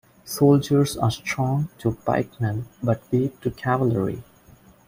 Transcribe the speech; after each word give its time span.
Soldiers 0.25 0.97
are 0.97 1.11
strong 1.11 1.69
to 1.77 1.91
pikemen 1.91 2.65
but 2.81 3.03
weak 3.11 3.39
to 3.41 3.51
cavalry. 3.51 4.23